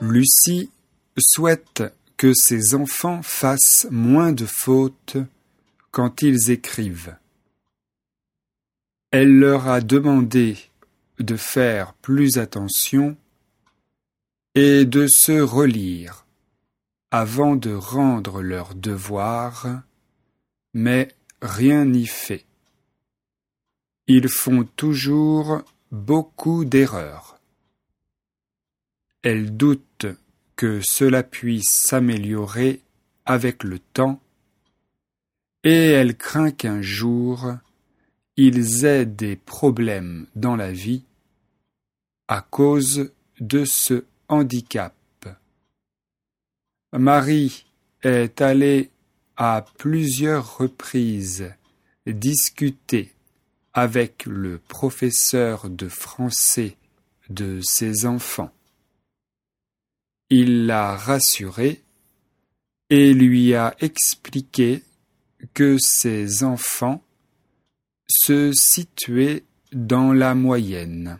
[0.00, 0.70] Lucie
[1.18, 1.82] souhaite
[2.16, 5.18] que ses enfants fassent moins de fautes
[5.90, 7.16] quand ils écrivent.
[9.10, 10.56] Elle leur a demandé
[11.18, 13.16] de faire plus attention
[14.54, 16.26] et de se relire
[17.10, 19.82] avant de rendre leurs devoirs,
[20.74, 21.08] mais
[21.42, 22.46] rien n'y fait.
[24.06, 25.62] Ils font toujours
[25.96, 27.40] beaucoup d'erreurs.
[29.22, 30.06] Elle doute
[30.54, 32.82] que cela puisse s'améliorer
[33.24, 34.20] avec le temps
[35.64, 37.54] et elle craint qu'un jour
[38.36, 41.02] ils aient des problèmes dans la vie
[42.28, 44.94] à cause de ce handicap.
[46.92, 47.64] Marie
[48.02, 48.90] est allée
[49.36, 51.52] à plusieurs reprises
[52.06, 53.15] discuter
[53.76, 56.78] avec le professeur de français
[57.28, 58.50] de ses enfants.
[60.30, 61.82] Il l'a rassuré
[62.88, 64.82] et lui a expliqué
[65.52, 67.02] que ses enfants
[68.08, 71.18] se situaient dans la moyenne.